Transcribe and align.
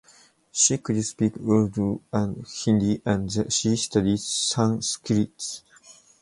She 0.51 0.79
could 0.79 1.05
speak 1.05 1.35
Urdu 1.37 2.01
and 2.11 2.43
Hindi 2.47 3.03
and 3.05 3.53
she 3.53 3.75
studied 3.75 4.19
Sanskrit. 4.19 5.61